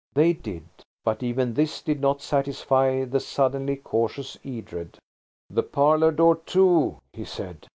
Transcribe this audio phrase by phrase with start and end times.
[0.15, 0.63] They did.
[1.03, 4.97] But even this did not satisfy the suddenly cautious Edred.
[5.47, 7.67] "The parlour door, too," he said.